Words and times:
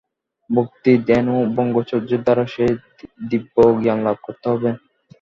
ভক্তি, 0.49 0.91
ধ্যান 1.07 1.25
ও 1.35 1.49
ব্রহ্মচর্যের 1.53 2.21
দ্বারা 2.25 2.43
সেই 2.53 2.71
দিব্যজ্ঞানলাভ 3.29 4.17
করতে 4.25 4.45
হবে। 4.51 4.69